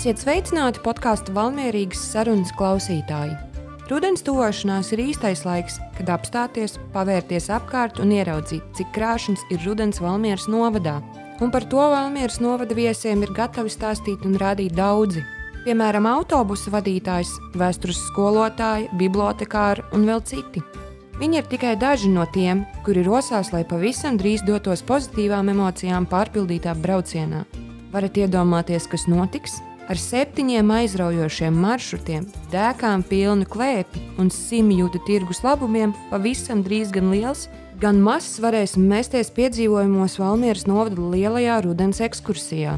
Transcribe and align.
Esiet 0.00 0.22
sveicināti 0.22 0.80
podkāstu 0.80 1.34
Valmierīgas 1.36 2.00
sarunas 2.14 2.54
klausītāji. 2.56 3.34
Rudens 3.90 4.24
tuvošanās 4.24 4.94
ir 4.94 5.02
īstais 5.04 5.42
laiks, 5.44 5.76
kad 5.98 6.08
apstāties, 6.14 6.78
pavērties 6.94 7.50
apkārt 7.52 8.00
un 8.00 8.14
ieraudzīt, 8.16 8.64
cik 8.78 8.94
krāšņs 8.96 9.44
ir 9.52 9.60
rudens 9.66 10.00
Valmieras 10.00 10.48
novadā. 10.48 10.96
Un 11.44 11.52
par 11.52 11.68
to 11.68 11.84
Valmieras 11.92 12.40
novada 12.40 12.72
viesiem 12.80 13.26
ir 13.28 13.34
gatavi 13.36 13.68
stāstīt 13.68 14.24
un 14.24 14.40
rādīt 14.40 14.72
daudzi. 14.72 15.20
Piemēram, 15.68 16.08
autobusu 16.08 16.72
vadītājs, 16.72 17.36
vēstures 17.60 18.00
skolotāji, 18.08 18.88
bibliotekāri 18.96 19.84
un 19.92 20.08
vēl 20.08 20.24
citi. 20.24 20.64
Viņi 21.20 21.42
ir 21.44 21.50
tikai 21.52 21.76
daži 21.76 22.08
no 22.08 22.24
tiem, 22.24 22.64
kuri 22.88 23.04
rosās, 23.04 23.52
lai 23.52 23.66
pavisam 23.68 24.16
drīz 24.16 24.48
dotos 24.48 24.80
pozitīvām 24.80 25.52
emocijām 25.52 26.08
pārpildītā 26.08 26.72
braucienā. 26.72 27.44
Varat 27.92 28.16
iedomāties, 28.16 28.88
kas 28.88 29.04
notiks? 29.12 29.60
Ar 29.90 29.98
septiņiem 29.98 30.68
aizraujošiem 30.70 31.56
maršrutiem, 31.58 32.28
dēkām 32.52 33.02
pilnu 33.10 33.42
klēpi 33.50 33.98
un 34.22 34.28
simtjūta 34.30 35.00
tirgus 35.02 35.40
labumiem 35.42 35.90
pavisam 36.12 36.60
drīz 36.62 36.92
gan 36.94 37.08
liels, 37.10 37.48
gan 37.82 37.98
mazs 37.98 38.36
varēsim 38.38 38.84
mēsties 38.86 39.32
piedzīvojumos 39.34 40.14
Valmieras 40.22 40.68
novada 40.70 41.08
lielajā 41.10 41.56
rudens 41.66 41.98
ekskursijā. 42.06 42.76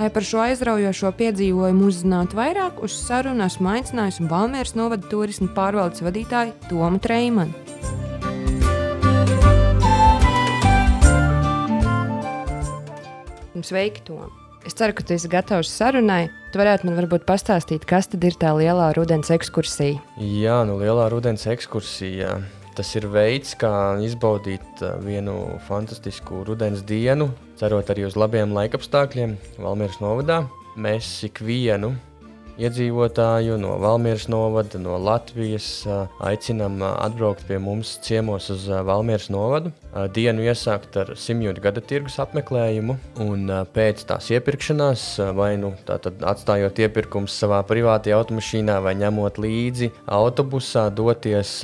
Lai 0.00 0.08
par 0.10 0.26
šo 0.26 0.42
aizraujošo 0.42 1.12
piedzīvojumu 1.20 1.86
uzzinātu 1.86 2.40
vairāk, 2.40 2.82
uz 2.82 2.98
sarunu 2.98 3.46
esmu 3.46 3.70
aicinājusi 3.76 4.26
Valmieras 4.26 4.74
novada 4.74 5.06
turismu 5.06 5.52
pārvaldes 5.54 6.02
vadītāju 6.02 6.56
Tomu 6.66 6.98
Treimanu. 6.98 7.54
Sveiki, 13.62 14.02
Tom! 14.10 14.47
Es 14.68 14.74
ceru, 14.76 14.92
ka 14.92 15.00
tu 15.00 15.14
esi 15.16 15.30
gatavs 15.32 15.70
sarunai. 15.72 16.26
Tu 16.52 16.60
varētu 16.60 16.84
man 16.84 16.98
varbūt 16.98 17.22
pastāstīt, 17.24 17.86
kas 17.88 18.10
tad 18.12 18.24
ir 18.28 18.34
tā 18.36 18.50
lielā 18.52 18.90
rudens 18.98 19.30
ekskursija. 19.32 19.96
Jā, 20.20 20.58
nu 20.68 20.74
lielā 20.76 21.06
rudens 21.08 21.46
ekskursija. 21.48 22.34
Tas 22.76 22.90
ir 23.00 23.06
veids, 23.08 23.54
kā 23.56 23.70
izbaudīt 24.04 24.82
uh, 24.84 24.98
vienu 25.00 25.38
fantastisku 25.64 26.42
rudens 26.44 26.84
dienu, 26.84 27.30
cerot 27.56 27.88
arī 27.88 28.04
uz 28.10 28.18
labiem 28.20 28.52
laikapstākļiem 28.58 29.38
Valmieras 29.56 30.02
novadā. 30.04 30.42
Mēs 30.76 31.14
ikvienu 31.30 31.94
iedzīvotāju 32.58 33.56
no 33.60 33.76
Valmieras 33.82 34.28
novada, 34.30 34.80
no 34.82 34.98
Latvijas. 35.00 35.86
Aicinām 36.24 36.82
atbraukt 36.82 37.46
pie 37.48 37.60
mums 37.62 37.96
ciemos 38.04 38.50
uz 38.54 38.66
Valmieras 38.68 39.28
novadu. 39.32 39.72
Dienu 40.14 40.44
iesākt 40.44 40.96
ar 41.00 41.14
simtjūta 41.18 41.62
gada 41.64 41.82
tirgus 41.82 42.18
apmeklējumu, 42.22 42.98
un 43.24 43.48
pēc 43.74 44.04
tās 44.06 44.28
iepirkšanās, 44.34 45.04
vai 45.34 45.54
nu 45.58 45.72
atstājot 45.88 46.82
iepirkumus 46.84 47.34
savā 47.40 47.62
privātajā 47.66 48.18
automašīnā, 48.18 48.78
vai 48.84 48.94
ņemot 49.00 49.40
līdzi 49.42 49.90
autobusā, 50.18 50.88
doties 50.94 51.54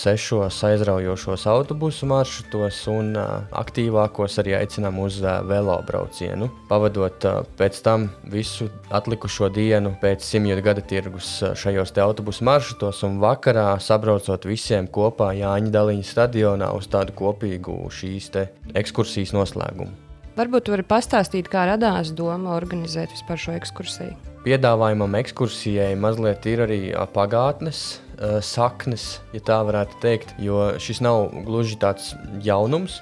sešos 0.00 0.60
aizraujošos 0.70 1.46
autobusu 1.50 2.08
maršrutos, 2.10 2.82
un 2.92 3.14
aktīvākos 3.16 4.40
arī 4.42 4.58
aicinām 4.58 4.98
uz 5.04 5.20
velobraucienu. 5.22 6.50
Pavadot 6.68 7.28
pēc 7.60 7.80
tam 7.86 8.10
visu 8.28 8.68
atlikušo 8.90 9.48
dienu 9.54 9.94
pēc 10.02 10.29
simtgadu 10.30 10.62
gada 10.62 10.82
tirgus 10.86 11.28
šajos 11.58 11.90
autobusu 12.04 12.44
maršrutos, 12.46 13.02
un 13.06 13.18
vakarā 13.22 13.72
sabraucot 13.82 14.46
visiem 14.46 14.86
kopā 14.86 15.32
Jāņa 15.38 15.72
Daliņa 15.74 16.06
stadionā 16.06 16.70
uz 16.76 16.86
tādu 16.90 17.16
kopīgu 17.18 17.82
šīs 17.94 18.30
ekskursijas 18.78 19.34
noslēgumu. 19.34 19.90
Varbūt 20.38 20.70
varat 20.70 20.86
pastāstīt, 20.88 21.50
kā 21.50 21.66
radās 21.68 22.12
doma 22.16 22.54
organizēt 22.54 23.10
vispār 23.12 23.40
šo 23.42 23.54
ekskursiju. 23.58 24.14
Piedāvājumam 24.46 25.18
ekskursijai 25.18 25.92
mazliet 26.00 26.46
ir 26.48 26.62
arī 26.64 26.80
pagātnes 27.12 27.80
uh, 27.98 28.38
saknes, 28.40 29.18
ja 29.34 29.42
tā 29.44 29.58
varētu 29.66 29.98
teikt, 30.00 30.36
jo 30.40 30.70
šis 30.80 31.02
nav 31.04 31.26
gluži 31.44 31.76
tāds 31.82 32.14
jaunums. 32.46 33.00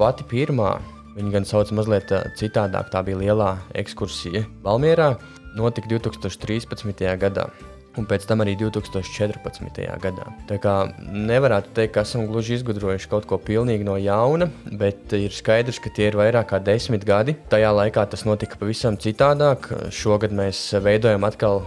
Pati 0.00 0.24
pirmā, 0.30 0.76
viņa 1.16 1.34
gan 1.34 1.48
sauc 1.48 1.74
mazliet 1.76 2.14
citādāk, 2.38 2.88
tā 2.94 3.02
bija 3.04 3.20
lielā 3.24 3.50
ekskursija 3.82 4.46
Valmjerā 4.64 5.16
notika 5.56 5.90
2013. 5.90 7.16
gadā. 7.20 7.48
Un 7.96 8.04
pēc 8.04 8.26
tam 8.28 8.42
arī 8.44 8.52
2014. 8.60 9.78
gadā. 10.02 10.26
Tā 10.50 10.58
kā 10.60 10.74
nevarētu 11.00 11.70
teikt, 11.78 11.94
ka 11.94 12.02
esam 12.04 12.26
gluži 12.28 12.58
izgudrojuši 12.58 13.08
kaut 13.08 13.24
ko 13.28 13.38
pilnīgi 13.40 13.86
no 13.88 13.94
jauna, 13.96 14.50
bet 14.68 15.14
ir 15.16 15.32
skaidrs, 15.32 15.80
ka 15.80 15.92
tie 15.96 16.10
ir 16.10 16.18
vairāk 16.20 16.50
kā 16.50 16.60
desmit 16.60 17.06
gadi. 17.08 17.32
Tajā 17.48 17.70
laikā 17.72 18.04
tas 18.12 18.26
notika 18.28 18.60
pavisam 18.60 18.98
citādāk. 19.00 19.70
Šogad 19.88 20.34
mēs 20.36 20.60
veidojam 20.84 21.24
atkal 21.24 21.64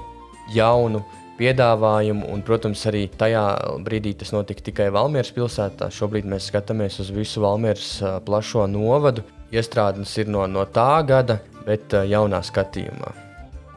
jaunu 0.53 1.01
piedāvājumu, 1.39 2.28
un, 2.29 2.44
protams, 2.45 2.83
arī 2.91 3.07
tajā 3.09 3.45
brīdī 3.85 4.13
tas 4.19 4.33
notika 4.35 4.67
tikai 4.67 4.89
Valmieras 4.94 5.31
pilsētā. 5.33 5.88
Šobrīd 5.95 6.28
mēs 6.29 6.51
skatāmies 6.51 6.99
uz 7.01 7.09
visu 7.16 7.41
Valmieras 7.41 7.95
plašo 8.28 8.67
novadu. 8.69 9.25
Iestrādes 9.49 10.13
ir 10.22 10.29
no, 10.29 10.45
no 10.45 10.67
tā 10.69 10.91
gada, 11.09 11.39
bet 11.66 11.95
jaunā 12.05 12.44
skatījumā. 12.45 13.28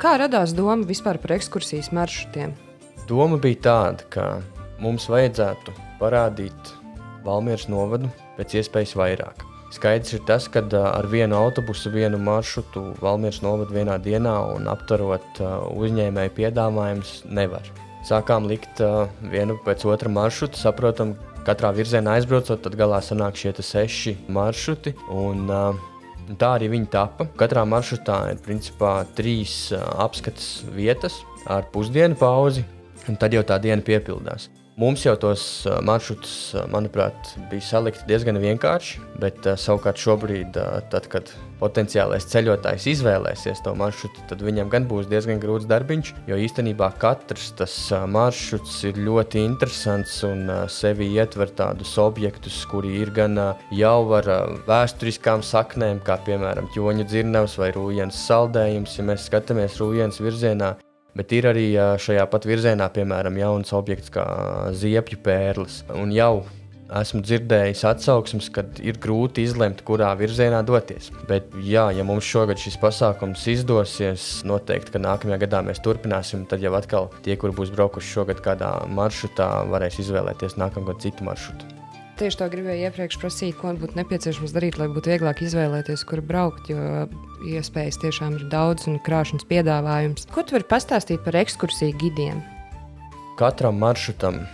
Kā 0.03 0.17
radās 0.19 0.51
doma 0.51 0.83
vispār 0.83 1.15
par 1.23 1.37
ekskursijas 1.37 1.93
maršrutiem? 1.95 2.57
Doma 3.07 3.37
bija 3.39 3.61
tāda, 3.63 4.07
ka 4.11 4.25
mums 4.83 5.05
vajadzētu 5.07 5.75
parādīt 6.01 6.73
Valmieras 7.23 7.69
novadu 7.71 8.11
pēc 8.35 8.57
iespējas 8.59 8.97
vairāk. 8.99 9.45
Skaidrs 9.71 10.17
ir 10.17 10.25
tas, 10.27 10.49
ka 10.51 10.65
ar 10.81 11.07
vienu 11.07 11.39
autobusu, 11.39 11.93
vienu 11.95 12.19
maršrutu 12.19 12.83
Valmieras 12.99 13.39
novadu 13.47 13.79
vienā 13.79 13.95
dienā 14.03 14.35
un 14.57 14.67
aptverot 14.73 15.39
uzņēmēju 15.71 16.35
piedāvājumus 16.41 17.15
nevar. 17.31 17.71
Sākām 18.03 18.51
likt 18.51 18.83
vienu 19.31 19.55
pēc 19.63 19.87
otra 19.87 20.11
maršrutu, 20.11 20.59
saprotam, 20.59 21.15
katrā 21.47 21.71
virzienā 21.79 22.19
aizbraucot, 22.19 22.59
tad 22.67 22.75
galā 22.75 22.99
sanāk 23.07 23.39
šie 23.39 23.55
seši 23.55 24.19
maršruti. 24.27 24.97
Un, 25.15 25.47
uh, 25.47 25.92
tā 26.41 26.55
arī 26.59 26.71
viņi 26.73 26.89
tapa. 26.93 27.27
Katrā 27.39 27.65
maršrutā 27.69 28.19
ir 28.33 28.41
principā 28.45 29.03
trīs 29.19 29.73
apskates 29.75 30.63
vietas 30.73 31.21
ar 31.51 31.67
pusdienu 31.75 32.19
pauzi, 32.19 32.65
un 33.09 33.19
tad 33.19 33.35
jau 33.35 33.43
tā 33.47 33.59
diena 33.63 33.83
piepildās. 33.83 34.49
Mums 34.81 35.03
jau 35.05 35.13
tos 35.21 35.43
maršrutus, 35.85 36.55
manuprāt, 36.73 37.35
bija 37.51 37.65
salikti 37.67 38.07
diezgan 38.09 38.39
vienkārši, 38.41 39.03
bet 39.21 39.45
savukārt 39.61 40.01
šobrīd, 40.01 40.57
tad, 40.89 41.09
kad 41.13 41.29
potenciālais 41.61 42.25
ceļotājs 42.33 42.87
izvēlēsies 42.95 43.61
to 43.67 43.75
maršrutu, 43.77 44.25
tad 44.31 44.41
viņam 44.41 44.71
gan 44.73 44.87
būs 44.89 45.11
diezgan 45.11 45.43
grūts 45.43 45.69
darbiņš, 45.69 46.15
jo 46.31 46.39
īstenībā 46.41 46.89
katrs 47.03 47.51
tas 47.59 47.75
maršruts 48.09 48.79
ir 48.89 49.01
ļoti 49.05 49.43
interesants 49.45 50.15
un 50.25 50.49
sevi 50.73 51.11
ietver 51.19 51.53
tādus 51.59 51.93
objektus, 52.01 52.63
kuri 52.71 52.95
ir 53.03 53.13
gan 53.13 53.37
jau 53.77 53.99
ar 54.17 54.31
vēsturiskām 54.71 55.45
saknēm, 55.45 56.01
kā 56.07 56.17
piemēram 56.25 56.73
ķoņa 56.73 57.07
dzirnavs 57.13 57.59
vai 57.61 57.75
rūjienas 57.77 58.25
saldējums, 58.25 58.97
ja 58.97 59.07
mēs 59.13 59.29
skatāmies 59.29 59.77
rūjienas 59.85 60.23
virzienā 60.25 60.73
Bet 61.19 61.33
ir 61.37 61.51
arī 61.51 61.67
šajā 62.01 62.25
pat 62.33 62.49
virzienā, 62.49 62.89
piemēram, 62.95 63.37
jauns 63.37 63.73
objekts 63.77 64.13
kā 64.13 64.25
ziepju 64.73 65.21
pērlis. 65.25 65.83
Un 65.93 66.15
jau 66.17 66.45
esmu 67.01 67.23
dzirdējis 67.25 67.85
atsauksmes, 67.89 68.49
ka 68.53 68.65
ir 68.85 68.99
grūti 69.03 69.45
izlemt, 69.47 69.83
kurā 69.89 70.13
virzienā 70.19 70.63
doties. 70.69 71.11
Bet, 71.29 71.53
jā, 71.65 71.87
ja 71.97 72.07
mums 72.07 72.29
šogad 72.29 72.61
šis 72.61 72.79
pasākums 72.83 73.45
izdosies, 73.53 74.27
noteikti, 74.49 74.95
ka 74.97 75.03
nākamajā 75.03 75.41
gadā 75.47 75.63
mēs 75.69 75.83
turpināsim. 75.85 76.47
Tad 76.51 76.65
jau 76.65 76.75
atkal 76.79 77.13
tie, 77.25 77.37
kur 77.41 77.55
būs 77.57 77.73
braukuši 77.77 78.17
šogad 78.19 78.43
kādā 78.45 78.75
maršrutā, 78.93 79.53
varēs 79.73 80.01
izvēlēties 80.05 80.59
nākamgad 80.61 81.01
citu 81.05 81.29
maršrutu. 81.29 81.72
Tieši 82.23 82.39
tā 82.39 82.47
gribēju 82.53 82.87
iepriekš 82.87 83.17
prasīt, 83.19 83.57
ko 83.59 83.73
būtu 83.75 83.99
nepieciešams 83.99 84.53
darīt, 84.55 84.77
lai 84.79 84.87
būtu 84.95 85.11
vieglāk 85.11 85.41
izvēlēties, 85.43 86.05
kur 86.07 86.21
braukt. 86.23 86.69
Jo 86.71 87.09
iespējas 87.51 87.99
tiešām 87.99 88.37
ir 88.39 88.45
daudz 88.53 88.87
un 88.87 89.01
krāšņs 89.03 89.43
piedāvājums. 89.51 90.29
Ko 90.31 90.45
tu 90.47 90.55
vari 90.55 90.69
pastāstīt 90.71 91.25
par 91.25 91.35
ekskursiju 91.41 91.97
gidiem? 91.99 92.39
Katram 93.41 93.83
maršrutam 93.83 94.45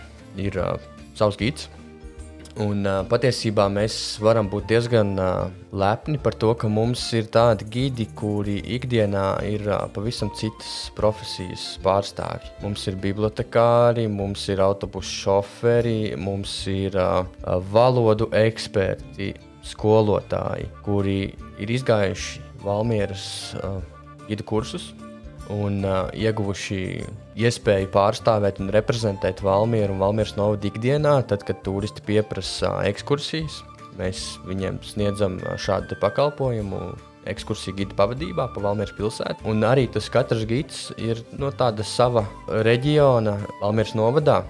ir 0.41 0.57
uh, 0.57 0.81
savs 1.13 1.37
gids. 1.37 1.69
Un, 2.59 2.81
uh, 2.83 3.05
patiesībā 3.07 3.69
mēs 3.71 3.93
varam 4.19 4.49
būt 4.51 4.65
diezgan 4.67 5.13
uh, 5.15 5.47
lepni 5.71 6.19
par 6.19 6.35
to, 6.35 6.51
ka 6.59 6.67
mums 6.67 7.05
ir 7.15 7.29
tādi 7.31 7.63
gidi, 7.71 8.09
kuri 8.19 8.57
ikdienā 8.75 9.25
ir 9.47 9.63
uh, 9.69 9.85
pavisam 9.95 10.27
citas 10.35 10.89
profesijas 10.97 11.77
pārstāvji. 11.85 12.51
Mums 12.65 12.83
ir 12.91 12.99
bibliotekāri, 12.99 14.09
mums 14.11 14.43
ir 14.51 14.59
autobusu 14.65 15.21
šoferi, 15.21 16.17
mums 16.19 16.57
ir 16.67 16.99
uh, 16.99 17.23
valodu 17.71 18.27
eksperti, 18.35 19.31
skolotāji, 19.69 20.67
kuri 20.83 21.19
ir 21.63 21.77
izgājuši 21.79 22.43
Valmieras 22.59 23.29
uh, 23.63 23.79
gidu 24.27 24.43
kursus 24.43 24.91
un 25.53 25.81
uh, 25.85 26.07
ieguvuši 26.13 26.81
iespēju 27.39 27.89
pārstāvēt 27.93 28.61
un 28.63 28.71
reprezentēt 28.73 29.43
Valmieru 29.45 29.95
un 29.95 30.03
Valmieras 30.03 30.35
novadu 30.37 30.69
ikdienā, 30.69 31.19
tad, 31.29 31.45
kad 31.47 31.63
turisti 31.65 32.05
pieprasa 32.05 32.79
ekskursijas. 32.89 33.63
Mēs 33.99 34.37
viņiem 34.47 34.79
sniedzam 34.85 35.39
šādu 35.59 35.97
pakalpojumu, 35.99 36.93
ekskursiju 37.29 37.75
gida 37.81 37.97
pavadībā 37.99 38.47
pa 38.53 38.63
Valmieras 38.63 38.95
pilsētu. 38.97 39.47
Un 39.49 39.65
arī 39.67 39.89
tas 39.91 40.07
katrs 40.13 40.45
gids 40.49 40.87
ir 40.97 41.23
no 41.39 41.51
tāda 41.51 41.83
sava 41.83 42.23
reģiona 42.47 43.35
Valmieras 43.59 43.97
novadā. 43.99 44.43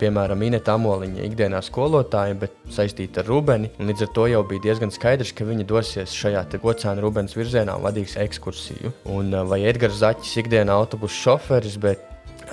Piemēram, 0.00 0.42
Inês 0.46 0.68
Amoliņa 0.72 1.24
ikdienā 1.26 1.60
skolotāja, 1.64 2.36
bet 2.40 2.56
saistīta 2.72 3.22
ar 3.22 3.30
Rubeni. 3.30 3.70
Līdz 3.78 4.06
ar 4.06 4.12
to 4.16 4.26
jau 4.30 4.42
bija 4.48 4.64
diezgan 4.68 4.92
skaidrs, 4.94 5.34
ka 5.36 5.46
viņa 5.48 5.66
dosies 5.68 6.14
šajā 6.16 6.44
kocēna 6.62 7.02
Rubens 7.04 7.36
virzienā 7.36 7.76
un 7.76 7.86
vadīs 7.86 8.16
ekskursiju. 8.20 8.92
Un, 9.12 9.34
vai 9.50 9.62
Edgars 9.68 10.00
Zaķis 10.02 10.36
ikdienā 10.44 10.74
autobusu 10.74 11.16
šoferis, 11.26 11.78
bet 11.82 12.02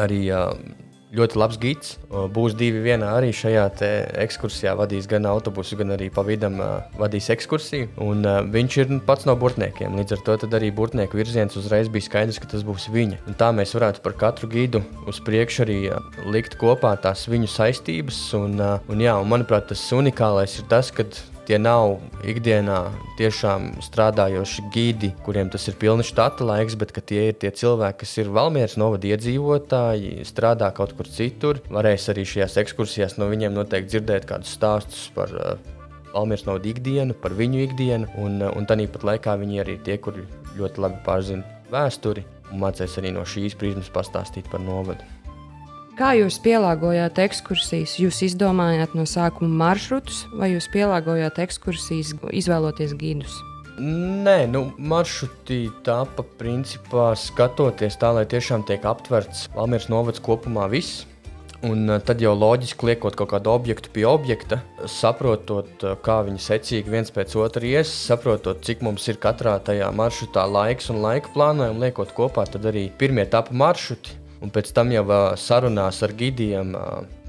arī 0.01 0.25
uh, 0.33 0.53
ļoti 1.13 1.39
labs 1.39 1.60
gids. 1.62 1.95
Būs 2.33 2.56
divi 2.57 2.81
vienā 2.83 3.12
arī 3.18 3.31
šajā 3.36 3.65
ekskursijā. 4.24 4.74
Vadīs 4.77 5.07
gan 5.10 5.27
autobusu, 5.30 5.77
gan 5.80 5.94
arī 5.95 6.10
pa 6.13 6.25
vidam 6.25 6.60
vadīs 7.00 7.30
ekskursiju. 7.33 7.92
Un, 8.04 8.24
uh, 8.25 8.42
viņš 8.54 8.77
ir 8.81 8.94
pats 9.07 9.27
no 9.30 9.36
burtniekiem. 9.39 9.98
Līdz 10.00 10.18
ar 10.18 10.24
to 10.25 10.38
arī 10.60 10.71
burtnieku 10.75 11.19
virziens 11.19 11.57
uzreiz 11.60 11.92
bija 11.94 12.07
skaidrs, 12.07 12.39
ka 12.42 12.50
tas 12.51 12.65
būs 12.65 12.89
viņa. 12.94 13.21
Un 13.30 13.38
tā 13.39 13.51
mēs 13.56 13.75
varētu 13.77 14.04
par 14.06 14.18
katru 14.19 14.50
gidu 14.51 14.83
uz 15.10 15.21
priekšu 15.24 15.65
arī 15.65 15.80
uh, 15.92 16.01
likt 16.33 16.57
kopā 16.62 16.95
tās 17.01 17.27
viņu 17.30 17.51
saistības. 17.51 18.25
Un, 18.38 18.57
uh, 18.62 18.80
un, 18.89 19.04
jā, 19.04 19.16
un 19.19 19.30
manuprāt, 19.30 19.69
tas 19.71 19.86
unikālais 19.95 20.57
ir 20.59 20.68
tas, 20.71 20.92
ka 20.94 21.07
Tie 21.44 21.57
nav 21.60 21.98
ikdienā 22.24 22.78
tiešām 23.19 23.74
strādājoši 23.84 24.63
gidi, 24.72 25.10
kuriem 25.25 25.50
tas 25.51 25.66
ir 25.68 25.75
pilns 25.80 26.07
štata 26.07 26.45
laiks, 26.48 26.78
bet 26.80 26.94
tie 27.04 27.25
ir 27.34 27.36
tie 27.36 27.51
cilvēki, 27.51 28.00
kas 28.06 28.13
ir 28.22 28.30
Valmieras 28.31 28.78
novada 28.80 29.10
iedzīvotāji, 29.12 30.24
strādā 30.30 30.69
kaut 30.75 30.95
kur 30.95 31.10
citur. 31.12 31.60
Varēs 31.68 32.07
arī 32.13 32.24
šajās 32.24 32.56
ekskursijās 32.63 33.18
no 33.19 33.28
viņiem 33.31 33.57
noteikti 33.57 33.92
dzirdēt 33.92 34.28
kādus 34.30 34.56
stāstus 34.56 35.10
par 35.18 35.36
uh, 35.36 35.57
Valmieras 36.13 36.48
novada 36.48 36.72
ikdienu, 36.72 37.18
par 37.19 37.36
viņu 37.36 37.66
ikdienu, 37.66 38.07
un, 38.24 38.40
uh, 38.40 38.56
un 38.56 38.69
tāpat 38.69 39.04
laikā 39.12 39.36
viņi 39.44 39.66
arī 39.66 39.75
tie, 39.84 40.00
kuri 40.00 40.24
ļoti 40.56 40.86
labi 40.86 41.04
pārzina 41.04 41.60
vēsturi 41.74 42.24
un 42.54 42.63
mācīs 42.63 42.95
arī 43.01 43.12
no 43.12 43.28
šīs 43.28 43.60
prizmas 43.60 43.92
pastāstīt 43.92 44.48
par 44.48 44.63
novadu. 44.63 45.04
Kā 45.94 46.16
jūs 46.18 46.40
pielāgojāt 46.42 47.19
ekskursijas? 47.22 48.00
Jūs 48.01 48.24
izdomājāt 48.25 48.95
no 48.98 49.04
sākuma 49.06 49.51
maršrutus, 49.60 50.24
vai 50.34 50.50
jūs 50.56 50.66
pielāgojāt 50.74 51.38
ekskursijas, 51.44 52.16
izvēloties 52.34 52.95
gidus? 52.98 53.36
Nē, 53.78 54.48
nu, 54.50 54.63
maršruti 54.81 55.68
tāpa 55.86 56.25
principā 56.40 57.12
skatoties 57.18 58.00
tā, 58.01 58.10
lai 58.18 58.24
tiešām 58.30 58.66
tiek 58.66 58.81
aptverts 58.90 59.48
Valmieras 59.54 59.86
novads 59.94 60.24
kopumā 60.25 60.66
viss. 60.74 61.04
Un 61.63 61.86
eh, 61.86 62.01
tad 62.01 62.25
jau 62.25 62.34
loģiski 62.34 62.90
liekot 62.90 63.13
kaut 63.19 63.30
kādu 63.36 63.54
objektu 63.54 63.94
pie 63.94 64.07
objekta, 64.10 64.63
saprotot, 64.90 65.69
eh, 65.78 65.94
kā 66.01 66.18
viņi 66.25 66.42
secīgi 66.42 66.95
viens 66.95 67.13
pēc 67.13 67.38
otra 67.38 67.69
ies, 67.69 67.94
saprotot, 68.10 68.66
cik 68.66 68.81
mums 68.81 69.06
ir 69.13 69.22
katrā 69.22 69.60
tajā 69.62 69.94
maršrutā 69.94 70.50
laiks 70.50 70.90
un 70.90 71.06
laika 71.06 71.30
plānojumi, 71.38 71.86
liekot 71.86 72.18
kopā, 72.18 72.50
tad 72.50 72.66
arī 72.74 72.90
pirmie 72.98 73.28
etapu 73.30 73.54
maršruti 73.62 74.22
Un 74.44 74.51
pēc 74.51 74.74
tam 74.75 74.92
jau 74.92 75.06
sarunās 75.40 76.01
ar 76.04 76.16
gidiem 76.19 76.75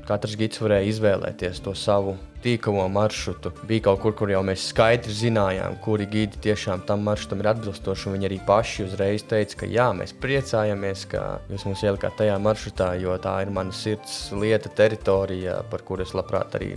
katrs 0.08 0.36
gids 0.38 0.60
varēja 0.60 0.90
izvēlēties 0.92 1.62
to 1.64 1.74
savu 1.78 2.14
tīkamo 2.44 2.84
maršrutu. 2.92 3.54
Bija 3.68 3.86
kaut 3.86 4.02
kur, 4.02 4.14
kur 4.18 4.32
jau 4.32 4.42
mēs 4.44 4.66
skaidri 4.68 5.14
zinājām, 5.16 5.78
kuri 5.84 6.06
gidi 6.10 6.40
tiešām 6.44 6.84
tam 6.88 7.04
maršrutam 7.06 7.40
ir 7.40 7.50
atbilstoši. 7.54 8.12
Viņi 8.12 8.28
arī 8.28 8.40
paši 8.46 8.84
uzreiz 8.84 9.24
teica, 9.30 9.62
ka 9.62 9.70
jā, 9.70 9.88
mēs 9.96 10.12
priecājamies, 10.20 11.06
ka 11.14 11.24
jūs 11.52 11.64
mums 11.68 11.84
ielikāt 11.86 12.18
tajā 12.20 12.36
maršrutā, 12.44 12.90
jo 13.00 13.16
tā 13.24 13.38
ir 13.46 13.52
mana 13.54 13.72
sirds 13.72 14.18
lieta, 14.36 14.72
teritorija, 14.76 15.62
par 15.72 15.86
kuru 15.88 16.04
es 16.04 16.12
labprāt 16.16 16.58
arī 16.60 16.74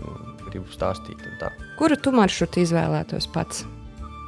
gribu 0.47 0.71
stāstīt. 0.71 1.27
Kuru 1.79 1.99
tu 1.99 2.15
maršrutu 2.15 2.63
izvēlētos 2.63 3.27
pats? 3.35 3.67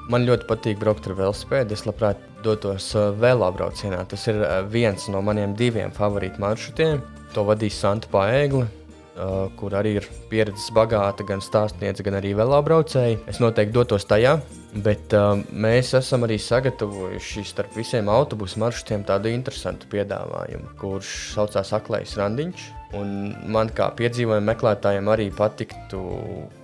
Man 0.09 0.25
ļoti 0.25 0.47
patīk 0.49 0.79
braukt 0.81 1.05
ar 1.05 1.13
velosipēdu. 1.19 1.75
Es 1.75 1.85
labprāt 1.85 2.21
dotos 2.41 2.87
uh, 2.97 3.11
velobraucienā. 3.21 4.01
Tas 4.09 4.25
ir 4.31 4.39
uh, 4.41 4.63
viens 4.65 5.05
no 5.13 5.21
maniem 5.21 5.53
diviem 5.57 5.93
favorītu 5.93 6.41
maršrutiem. 6.41 7.03
To 7.35 7.43
vadīs 7.45 7.77
Santa 7.77 8.09
Paēgla, 8.09 8.63
uh, 8.65 9.35
kur 9.59 9.75
arī 9.77 9.99
ir 9.99 10.07
pieredzes 10.31 10.71
bagāta 10.73 11.27
gan 11.29 11.43
stāstniece, 11.45 12.01
gan 12.07 12.17
arī 12.17 12.33
velobraucēji. 12.39 13.19
Es 13.29 13.37
noteikti 13.37 13.77
dotos 13.77 14.09
tajā, 14.09 14.39
bet 14.81 15.13
uh, 15.13 15.35
mēs 15.53 15.93
esam 16.01 16.25
arī 16.25 16.39
sagatavojuši 16.41 17.45
starp 17.51 17.77
visiem 17.77 18.09
autobusu 18.09 18.65
maršrutiem 18.65 19.05
tādu 19.05 19.29
interesantu 19.29 19.93
piedāvājumu, 19.93 20.73
kurš 20.81 21.15
saucās 21.35 21.75
Aklais 21.77 22.17
Randiņš. 22.17 22.69
Un 22.97 23.35
man 23.53 23.69
kā 23.77 23.91
piedzīvojumu 23.93 24.49
meklētājiem 24.49 25.13
arī 25.13 25.29
patiktu, 25.37 26.01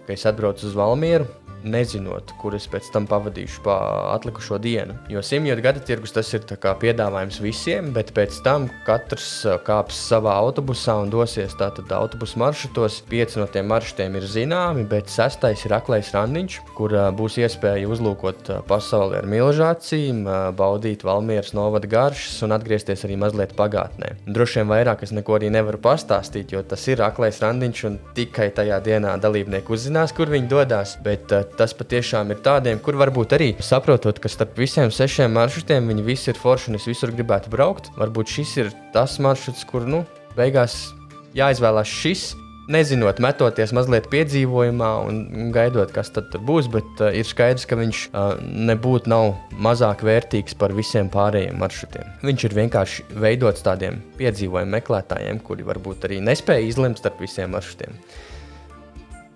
ka 0.08 0.18
es 0.18 0.26
atbraucu 0.26 0.66
uz 0.66 0.74
Valmieru 0.74 1.30
nezinot, 1.66 2.32
kur 2.42 2.56
es 2.58 2.68
pēc 2.72 2.88
tam 2.94 3.08
pavadīšu 3.10 3.64
pa 3.66 3.76
atlikušo 4.14 4.60
dienu. 4.62 4.96
Jo 5.12 5.24
simtgadu 5.26 5.64
gada 5.66 5.82
tirgus 5.84 6.14
tas 6.16 6.30
ir 6.36 6.46
piedāvājums 6.46 7.42
visiem, 7.44 7.92
bet 7.96 8.14
pēc 8.16 8.38
tam 8.46 8.68
katrs 8.86 9.30
kāps 9.66 9.98
savā 10.10 10.36
autobusā 10.44 10.98
un 11.02 11.12
dosies 11.14 11.56
tātad 11.60 11.92
autobusu 11.96 12.40
maršrutos. 12.42 13.02
Pieci 13.10 13.40
no 13.42 13.48
tiem 13.52 13.68
maršrutiem 13.72 14.18
ir 14.20 14.28
zināmi, 14.30 14.86
bet 14.90 15.10
sestais 15.12 15.66
ir 15.66 15.76
aklais 15.78 16.12
randiņš, 16.16 16.60
kur 16.78 16.94
būs 17.18 17.40
iespēja 17.42 17.90
uzlūkot 17.92 18.52
pasauli 18.70 19.20
ar 19.20 19.30
milzu 19.30 19.66
acīm, 19.68 20.24
baudīt 20.58 21.06
Valmieras 21.06 21.54
novada 21.58 21.90
garšas 21.90 22.42
un 22.46 22.56
atgriezties 22.56 23.06
arī 23.08 23.18
mazliet 23.22 23.56
pagātnē. 23.58 24.16
Droši 24.28 24.62
vien 24.62 24.72
vairāk 24.72 25.04
es 25.06 25.14
neko 25.16 25.38
arī 25.40 25.52
nevaru 25.54 25.82
pastāstīt, 25.84 26.54
jo 26.56 26.64
tas 26.66 26.86
ir 26.92 27.04
aklais 27.06 27.42
randiņš 27.44 27.84
un 27.90 28.00
tikai 28.18 28.50
tajā 28.56 28.80
dienā 28.86 29.16
dalībnieki 29.22 29.74
uzzinās, 29.76 30.14
kur 30.16 30.32
viņi 30.34 30.52
dodas. 30.52 30.96
Bet 31.06 31.32
tas 31.60 31.74
patiešām 31.78 32.34
ir 32.34 32.42
tādiem, 32.46 32.80
kur 32.84 32.98
varbūt 33.00 33.36
arī 33.38 33.50
saprotot, 33.64 34.20
ka 34.22 34.32
starp 34.32 34.58
visiem 34.60 34.92
sešiem 34.94 35.34
maršrutiem 35.36 35.92
viņi 35.92 36.06
visi 36.06 36.32
ir 36.32 36.40
forši 36.40 36.72
un 36.72 36.80
es 36.80 36.88
visur 36.90 37.14
gribētu 37.16 37.52
braukt. 37.54 37.92
Varbūt 38.00 38.38
šis 38.38 38.56
ir 38.64 38.74
tas 38.96 39.18
maršruts, 39.24 39.66
kur 39.70 39.88
nu, 39.90 40.04
beigās 40.38 40.90
jāizvēlās 41.38 41.92
šis. 41.92 42.34
Nezinot, 42.66 43.20
metoties 43.22 43.70
mazliet 43.78 44.08
piedzīvojumā 44.10 44.88
un 45.06 45.52
gaidot, 45.54 45.92
kas 45.94 46.10
tad 46.16 46.34
būs, 46.48 46.66
bet 46.74 47.04
uh, 47.04 47.12
ir 47.14 47.28
skaidrs, 47.30 47.68
ka 47.70 47.78
viņš 47.78 48.00
uh, 48.08 48.40
nebūtu 48.42 49.12
nav 49.12 49.36
mazāk 49.62 50.02
vērtīgs 50.08 50.58
par 50.58 50.74
visiem 50.74 51.12
pārējiem 51.14 51.60
maršrutiem. 51.62 52.10
Viņš 52.26 52.48
ir 52.48 52.58
vienkārši 52.58 53.06
veidots 53.22 53.62
tādiem 53.68 54.02
piedzīvojumu 54.18 54.80
meklētājiem, 54.80 55.44
kuri 55.46 55.68
varbūt 55.68 56.10
arī 56.10 56.24
nespēja 56.26 56.66
izlemt 56.66 57.04
starp 57.04 57.22
visiem 57.22 57.54
maršrutiem. 57.54 58.00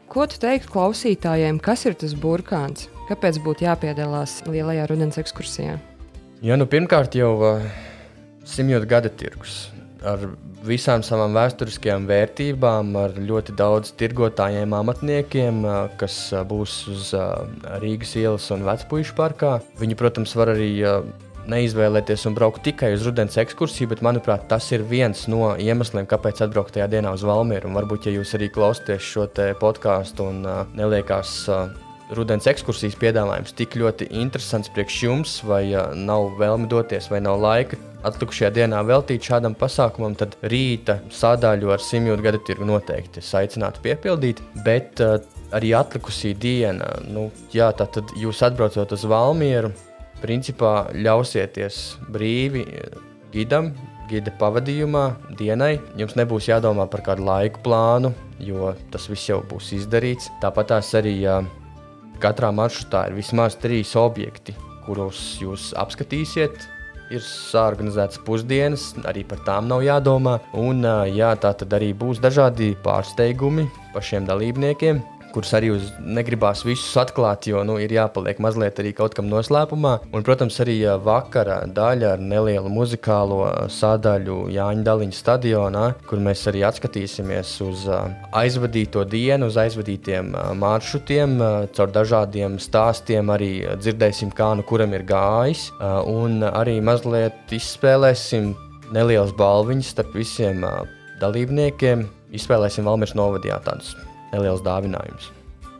Ko 0.09 0.23
tu 0.25 0.39
teiktu 0.41 0.71
klausītājiem, 0.73 1.59
kas 1.61 1.83
ir 1.85 1.93
tas 2.01 2.15
burkāns? 2.17 2.87
Kāpēc 3.05 3.37
būtu 3.45 3.67
jāpiedalās 3.67 4.39
lielajā 4.49 4.87
rudens 4.89 5.19
ekskursijā? 5.21 5.75
Ja, 6.41 6.57
nu, 6.57 6.65
pirmkārt, 6.69 7.13
jau 7.19 7.35
uh, 7.37 7.67
simtgadu 8.41 8.89
gada 8.89 9.11
tirgus 9.13 9.67
ar 10.01 10.23
visām 10.65 11.03
savām 11.05 11.35
vēsturiskajām 11.35 12.05
vērtībām, 12.09 12.91
ar 12.99 13.15
ļoti 13.19 13.55
daudz 13.59 13.93
tirgotājiem, 13.99 14.73
amatniekiem, 14.75 15.61
kas 15.99 16.17
būs 16.49 16.75
uz 16.91 17.09
Rīgas 17.83 18.15
ielas 18.19 18.49
un 18.55 18.65
Vecpuīšu 18.67 19.15
parkā. 19.17 19.57
Viņi, 19.79 19.99
protams, 19.99 20.35
var 20.39 20.53
arī 20.55 20.71
neizvēlēties 21.49 22.25
un 22.29 22.37
braukt 22.37 22.63
tikai 22.67 22.93
uz 22.95 23.03
rudens 23.07 23.37
ekskursiju, 23.41 23.89
bet 23.93 24.03
manuprāt, 24.05 24.47
tas 24.51 24.69
ir 24.75 24.85
viens 24.87 25.25
no 25.31 25.55
iemesliem, 25.59 26.07
kāpēc 26.09 26.43
atbraukt 26.45 26.75
tajā 26.77 26.89
dienā 26.91 27.13
uz 27.15 27.25
Valmieru. 27.27 27.69
Un 27.69 27.77
varbūt, 27.79 28.07
ja 28.07 28.15
jūs 28.15 28.33
arī 28.37 28.51
klausāties 28.53 29.05
šo 29.05 29.27
podkāstu 29.59 30.29
un 30.31 30.41
uh, 30.47 30.65
neliekās. 30.77 31.35
Uh, 31.49 31.69
Rudens 32.09 32.47
ekskursijas 32.49 32.95
piedāvājums 32.97 33.53
tik 33.53 33.75
ļoti 33.77 34.07
interesants 34.17 34.71
priekš 34.73 34.95
jums, 35.03 35.35
vai 35.45 35.67
uh, 35.75 35.91
nav 35.93 36.31
vēlme 36.39 36.65
doties, 36.71 37.05
vai 37.11 37.19
nav 37.21 37.37
laika 37.43 37.77
atlikušajā 38.07 38.49
dienā 38.55 38.79
veltīt 38.87 39.27
šādam 39.27 39.53
pasākumam, 39.59 40.15
tad 40.17 40.37
rīta 40.49 40.99
sādāļu 41.13 41.73
ar 41.75 41.83
simtjūtu 41.83 42.25
gadu 42.25 42.41
tirgu 42.47 42.65
noteikti 42.69 43.21
es 43.21 43.29
aicinātu 43.37 43.83
piepildīt. 43.85 44.41
Bet 44.65 45.03
uh, 45.05 45.19
arī 45.53 45.75
atlikusī 45.77 46.33
diena, 46.33 46.89
nu, 47.05 47.27
jā, 47.53 47.69
tad 47.77 47.99
jūs 48.17 48.41
atbraucot 48.47 48.95
uz 48.95 49.05
Valmieru, 49.09 49.73
principā 50.21 50.89
ļausieties 50.95 51.99
brīvi 52.11 52.65
gidam, 53.33 53.71
gida 54.09 54.33
pavadījumā, 54.39 55.03
dienai. 55.37 55.77
Jums 55.99 56.17
nebūs 56.17 56.49
jādomā 56.49 56.87
par 56.89 57.03
kādu 57.05 57.27
laiku 57.27 57.61
plānu, 57.65 58.13
jo 58.41 58.73
tas 58.93 59.05
viss 59.11 59.29
jau 59.29 59.41
būs 59.49 59.73
izdarīts. 59.77 60.31
Tāpat 60.41 60.73
arī 60.99 61.15
ja 61.21 61.39
katrā 62.23 62.51
maršrutā 62.55 63.07
ir 63.09 63.19
vismaz 63.19 63.57
trīs 63.59 63.95
objekti, 63.99 64.55
kurus 64.87 65.37
jūs 65.41 65.71
apskatīsiet. 65.77 66.67
Ir 67.09 67.23
sāorganizētas 67.25 68.19
pusdienas, 68.21 68.91
arī 69.09 69.23
par 69.25 69.39
tām 69.41 69.65
nav 69.69 69.81
jādomā. 69.81 70.35
Un, 70.53 70.85
jā, 71.09 71.31
tā 71.41 71.55
tad 71.57 71.73
arī 71.73 71.89
būs 71.97 72.21
dažādi 72.21 72.75
pārsteigumi 72.85 73.65
pašiem 73.95 74.29
dalībniekiem 74.29 75.01
kurus 75.33 75.51
arī 75.57 75.71
negribās 76.01 76.63
visus 76.65 76.95
atklāt, 76.99 77.47
jo 77.49 77.61
nu, 77.67 77.77
ir 77.81 77.93
jāpaliek 77.93 78.39
mazliet 78.41 78.79
arī 78.81 78.93
kaut 78.97 79.15
kam 79.17 79.29
noslēpumā. 79.31 79.95
Un, 80.09 80.25
protams, 80.25 80.59
arī 80.63 80.77
vakara 81.03 81.61
daļa 81.69 82.15
ar 82.15 82.23
nelielu 82.23 82.71
muzikālo 82.73 83.41
sadaļu 83.73 84.39
Jāņa 84.55 84.85
Daliņa 84.87 85.17
stadionā, 85.17 85.85
kur 86.09 86.21
mēs 86.23 86.45
arī 86.51 86.63
atskatīsimies 86.67 87.53
uz 87.65 87.85
aizvadīto 88.35 89.05
dienu, 89.09 89.49
uz 89.51 89.59
aizvadītiem 89.61 90.33
maršrutiem, 90.59 91.37
caur 91.77 91.93
dažādiem 91.95 92.59
stāstiem 92.61 93.33
arī 93.33 93.53
dzirdēsim, 93.79 94.33
kā 94.35 94.51
nu 94.57 94.65
kuram 94.67 94.95
ir 94.97 95.05
gājis, 95.09 95.69
un 96.09 96.43
arī 96.49 96.79
mazliet 96.81 97.53
izspēlēsim 97.55 98.53
nelielas 98.95 99.35
balviņas 99.37 99.93
starp 99.95 100.15
visiem 100.17 100.65
dalībniekiem. 101.21 102.07
Izspēlēsim 102.37 102.85
Valmīras 102.85 103.17
novadījā 103.17 103.57
tādus 103.65 103.95
neliels 104.33 104.63
dāvinājums. 104.65 105.31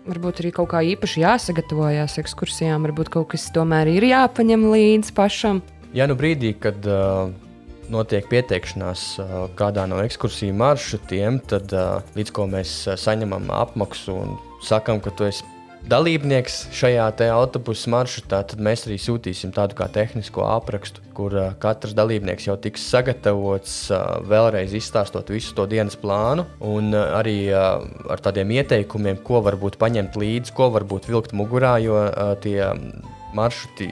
Varbūt 0.09 0.41
arī 0.41 0.53
kaut 0.55 0.71
kā 0.71 0.81
īpaši 0.95 1.21
jāsagatavojas 1.21 2.17
ekskursijām, 2.21 2.87
varbūt 2.87 3.11
kaut 3.13 3.29
kas 3.33 3.49
tomēr 3.53 3.91
ir 3.91 4.07
jāpaņem 4.09 4.65
līdzi 4.71 5.13
pašam. 5.17 5.61
Jā, 5.93 6.07
nu 6.09 6.15
brīdī, 6.17 6.53
kad 6.61 6.85
uh, 6.89 7.29
notiek 7.93 8.25
pieteikšanās 8.31 9.03
uh, 9.21 9.37
kādā 9.59 9.85
no 9.89 9.99
ekskursiju 10.05 10.55
maršrutiem, 10.57 11.41
tad 11.49 11.73
uh, 11.75 11.99
līdz 12.17 12.33
ko 12.33 12.47
mēs 12.49 12.73
uh, 12.87 12.97
saņemam 12.97 13.51
apmaksu 13.53 14.15
un 14.23 14.35
sakam, 14.65 15.01
ka 15.03 15.13
tu 15.13 15.27
esi 15.29 15.45
dalībnieks 15.88 16.67
šajā 16.75 17.07
autobusu 17.33 17.91
maršrutā, 17.93 18.41
tad 18.51 18.62
mēs 18.63 18.86
arī 18.88 18.98
sūtīsim 19.01 19.53
tādu 19.55 19.77
kā 19.79 19.88
tehnisko 19.91 20.43
aprakstu, 20.50 21.03
kur 21.15 21.36
uh, 21.36 21.53
katrs 21.62 21.95
dalībnieks 21.98 22.48
jau 22.50 22.57
tiks 22.62 22.86
sagatavots, 22.91 23.75
uh, 23.93 24.19
vēlreiz 24.29 24.75
izstāstot 24.77 25.31
visu 25.33 25.55
to 25.55 25.65
dienas 25.69 25.98
plānu, 26.00 26.45
un 26.59 26.93
uh, 26.93 27.15
arī 27.19 27.38
uh, 27.53 27.86
ar 28.12 28.24
tādiem 28.24 28.51
ieteikumiem, 28.59 29.21
ko 29.25 29.43
varbūt 29.45 29.79
paņemt 29.81 30.19
līdzi, 30.19 30.55
ko 30.57 30.69
varbūt 30.75 31.09
vilkt 31.12 31.36
mugurā, 31.38 31.77
jo 31.83 31.98
uh, 32.07 32.33
tie 32.43 32.71
maršruti 33.38 33.91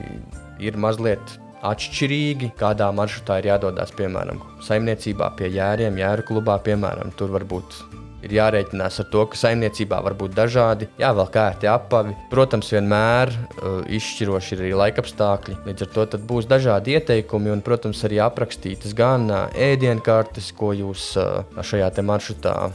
ir 0.64 0.78
mazliet 0.80 1.38
atšķirīgi. 1.66 2.52
Kādā 2.58 2.90
maršrutā 2.94 3.40
ir 3.40 3.52
jādodas, 3.52 3.94
piemēram, 3.98 4.42
saimniecībā, 4.66 5.32
pie 5.38 5.50
jēriem, 5.54 5.98
jēru 5.98 6.26
klubā, 6.30 6.58
piemēram, 6.64 7.14
tur 7.18 7.34
varbūt 7.34 7.82
ir 8.24 8.34
jārēķinās 8.38 9.00
ar 9.02 9.08
to, 9.12 9.24
ka 9.30 9.38
saimniecībā 9.38 10.00
var 10.04 10.16
būt 10.18 10.34
dažādi, 10.36 10.88
jāvelk 11.00 11.38
ērti 11.38 11.70
apavi. 11.70 12.14
Protams, 12.32 12.70
vienmēr 12.74 13.32
uh, 13.32 13.80
izšķiroši 13.98 14.54
ir 14.56 14.64
arī 14.64 14.72
laikapstākļi. 14.82 15.58
Līdz 15.68 15.86
ar 15.86 15.92
to 15.94 16.22
būs 16.30 16.48
dažādi 16.50 16.96
ieteikumi 16.98 17.52
un, 17.54 17.62
protams, 17.66 18.02
arī 18.08 18.20
aprakstītas 18.24 18.96
gan 18.98 19.28
uh, 19.30 19.44
ēdienkartes, 19.54 20.50
ko 20.58 20.72
jūs 20.76 21.10
uh, 21.20 21.44
šajā 21.58 21.90
maršrutā 22.08 22.54
uh, 22.68 22.72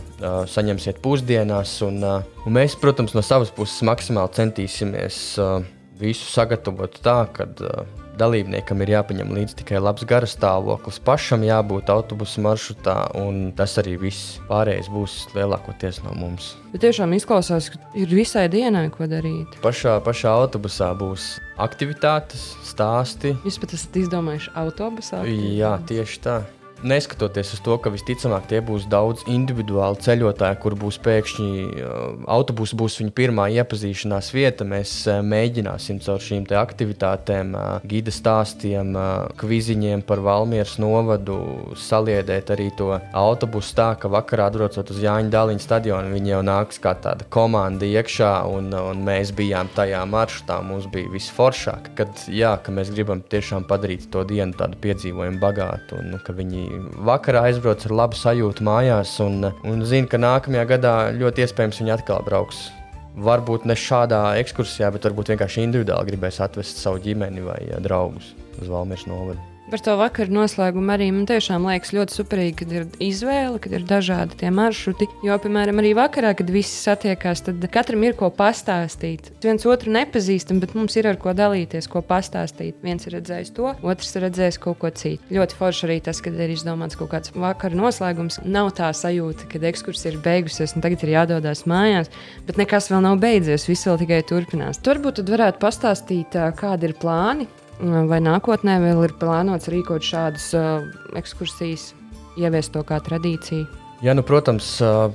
saņemsiet 0.49 1.01
pusdienās. 1.03 1.75
Un, 1.85 1.99
uh, 2.03 2.45
un 2.47 2.57
mēs, 2.59 2.77
protams, 2.79 3.15
no 3.17 3.23
savas 3.25 3.53
puses 3.55 3.83
maksimāli 3.87 4.35
centīsimies 4.39 5.19
uh, 5.41 5.59
visu 5.99 6.29
sagatavot 6.31 7.01
tā, 7.03 7.19
ka. 7.35 7.49
Uh, 7.59 8.02
dalībniekam 8.19 8.81
ir 8.83 8.93
jāpaņem 8.93 9.33
līdzi 9.35 9.57
tikai 9.61 9.81
labs 9.81 10.05
gara 10.09 10.27
stāvoklis, 10.29 10.99
pašam 11.03 11.45
jābūt 11.45 11.91
autobusu 11.93 12.43
maršrutā, 12.45 12.95
un 13.19 13.51
tas 13.57 13.75
arī 13.81 13.95
viss 14.01 14.37
pārējais 14.49 14.89
būs 14.93 15.17
lielākoties 15.37 16.01
no 16.05 16.15
mums. 16.17 16.53
Bet 16.73 16.85
tiešām 16.85 17.13
izklausās, 17.17 17.69
ka 17.73 17.81
ir 17.99 18.13
visai 18.13 18.47
dienai 18.53 18.87
ko 18.93 19.07
darīt. 19.09 19.59
Pašā, 19.65 19.99
pašā 20.05 20.33
autobusā 20.43 20.93
būs 20.97 21.35
aktivitātes, 21.61 22.51
stāsti. 22.65 23.35
Jūs 23.45 23.61
pat 23.61 23.77
esat 23.77 24.03
izdomājuši 24.05 24.53
autobusā? 24.63 25.23
Jā, 25.29 25.77
tieši 25.89 26.21
tā 26.25 26.41
neskatoties 26.83 27.53
uz 27.55 27.61
to, 27.63 27.77
ka 27.81 27.91
visticamāk 27.93 28.47
tie 28.51 28.61
būs 28.65 28.87
daudz 28.91 29.25
individuāli 29.31 30.01
ceļotāji, 30.03 30.59
kur 30.63 30.75
būs 30.79 30.99
pēkšņi 31.03 31.49
uh, 31.63 32.01
autobuss, 32.31 32.75
būs 32.77 32.99
viņa 33.01 33.13
pirmā 33.15 33.47
iepazīšanās 33.57 34.31
vieta, 34.35 34.67
mēs 34.67 34.95
uh, 35.07 35.21
mēģināsim 35.25 36.01
caur 36.03 36.21
šīm 36.23 36.47
aktivitātēm, 36.53 37.53
uh, 37.55 37.87
gida 37.87 38.11
stāstiem, 38.13 38.93
kviziņiem 39.39 40.03
par 40.07 40.21
Valmieras 40.23 40.75
novadu 40.81 41.37
saliedēt 41.79 42.51
arī 42.53 42.69
to 42.77 42.91
autobusu 43.15 43.75
tā, 43.77 43.89
ka 43.99 44.11
vakarā 44.11 44.47
atbraucot 44.51 44.91
uz 44.93 44.99
Jāņa 45.03 45.31
Dāliņa 45.33 45.63
stadionu, 45.63 46.13
viņi 46.13 46.33
jau 46.33 46.41
nāks 46.45 46.81
kā 46.83 46.93
tāda 46.99 47.27
komanda 47.33 47.87
iekšā, 47.87 48.31
un, 48.49 48.71
un 48.77 49.03
mēs 49.05 49.33
bijām 49.35 49.71
tajā 49.75 50.03
maršrutā, 50.09 50.59
mums 50.65 50.87
bija 50.93 51.11
visforšāk, 51.13 51.93
kad 51.97 52.25
jā, 52.31 52.55
ka 52.63 52.75
mēs 52.75 52.91
gribam 52.93 53.23
tiešām 53.33 53.67
padarīt 53.69 54.09
to 54.13 54.23
dienu 54.27 54.55
tādu 54.57 54.79
piedzīvojumu 54.83 55.41
bagātu, 55.41 55.99
un 56.01 56.13
nu, 56.13 56.21
ka 56.23 56.35
viņi 56.37 56.72
vakarā 57.07 57.45
aizbrauc 57.49 57.85
ar 57.87 57.95
labu 58.01 58.19
sajūtu 58.19 58.65
mājās 58.65 59.15
un, 59.23 59.49
un 59.67 59.85
zina, 59.87 60.09
ka 60.09 60.21
nākamajā 60.21 60.65
gadā 60.75 60.95
ļoti 61.17 61.45
iespējams 61.45 61.81
viņi 61.83 61.95
atkal 61.97 62.25
brauks. 62.25 62.67
Varbūt 63.13 63.67
ne 63.69 63.77
šādā 63.77 64.23
ekskursijā, 64.41 64.89
bet 64.95 65.05
varbūt 65.05 65.35
vienkārši 65.35 65.67
individuāli 65.67 66.13
gribēs 66.13 66.41
atvest 66.41 66.81
savu 66.81 67.01
ģimeni 67.03 67.45
vai 67.45 67.61
draugus 67.85 68.33
uz 68.57 68.69
Valmīras 68.69 69.05
novadu. 69.09 69.52
Par 69.73 69.81
to 69.81 69.95
vakaru 69.97 70.29
noslēgumu 70.35 70.91
arī 70.93 71.07
man 71.09 71.23
tiešām 71.25 71.63
liekas 71.65 71.95
ļoti 71.95 72.13
superīgi, 72.13 72.53
kad 72.59 72.73
ir 72.75 72.83
izvēle, 73.01 73.57
kad 73.57 73.71
ir 73.73 73.85
dažādi 73.89 74.35
tie 74.37 74.51
maršruti. 74.53 75.07
Jo, 75.25 75.33
piemēram, 75.41 75.79
arī 75.81 75.95
vakarā, 75.97 76.35
kad 76.37 76.51
visi 76.53 76.75
satiekās, 76.77 77.41
tad 77.47 77.65
katram 77.73 78.05
ir 78.05 78.13
ko 78.19 78.29
pastāstīt. 78.29 79.31
Viens 79.41 79.65
otru 79.65 79.89
nepazīstam, 79.95 80.59
bet 80.61 80.75
mums 80.77 80.93
ir 81.01 81.09
ar 81.09 81.17
ko 81.17 81.33
dalīties, 81.33 81.87
ko 81.89 82.03
pastāstīt. 82.05 82.77
Viens 82.85 83.09
ir 83.09 83.15
redzējis 83.17 83.49
to, 83.57 83.71
otrs 83.81 84.13
ir 84.13 84.27
redzējis 84.27 84.61
kaut 84.61 84.77
ko 84.83 84.93
citu. 84.93 85.25
Ļoti 85.33 85.57
forši 85.63 85.89
arī 85.89 85.97
tas, 86.05 86.21
kad 86.21 86.37
ir 86.37 86.53
izdomāts 86.53 86.99
kaut 87.01 87.09
kāds 87.15 87.33
vakara 87.33 87.81
noslēgums. 87.81 88.43
Nav 88.45 88.75
tā 88.77 88.91
sajūta, 88.93 89.49
ka 89.49 89.63
ekskursija 89.71 90.13
ir 90.13 90.21
beigusies 90.21 90.77
un 90.77 90.85
tagad 90.85 91.01
ir 91.01 91.15
jādodas 91.15 91.65
mājās, 91.65 92.13
bet 92.45 92.61
nekas 92.61 92.93
vēl 92.93 93.01
nav 93.09 93.17
beidzies, 93.25 93.65
viss 93.73 93.89
vēl 93.89 93.97
tikai 94.05 94.21
turpinās. 94.35 94.85
Turbūt 94.85 95.25
varētu 95.33 95.65
pastāstīt, 95.65 96.37
kādi 96.61 96.91
ir 96.91 96.97
plāni 97.01 97.49
Vai 97.81 98.19
nākotnē 98.21 98.77
vēl 98.83 99.01
ir 99.07 99.15
plānots 99.19 99.69
rīkot 99.71 100.05
šādas 100.05 100.51
uh, 100.57 100.85
ekskursijas, 101.17 101.91
ieviest 102.39 102.73
to 102.75 102.83
kā 102.85 102.99
tradīciju? 103.03 103.65
Jā, 104.03 104.13
nu, 104.13 104.23
protams, 104.25 104.75
uh, 104.83 105.09